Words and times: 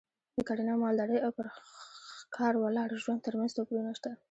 د 0.37 0.39
کرنې 0.47 0.71
او 0.73 0.81
مالدارۍ 0.83 1.17
او 1.25 1.31
پر 1.37 1.45
ښکار 2.21 2.53
ولاړ 2.57 2.89
ژوند 3.03 3.23
ترمنځ 3.25 3.51
توپیرونه 3.53 3.91
شته 3.97 4.09